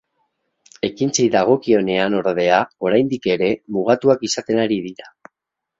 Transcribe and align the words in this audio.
Ekintzei 0.87 1.25
dagokionean 1.35 2.17
ordea, 2.23 2.59
oraindik 2.89 3.29
ere, 3.37 3.55
mugatuak 3.79 4.29
izaten 4.31 4.65
ari 4.67 4.85
dira. 4.91 5.17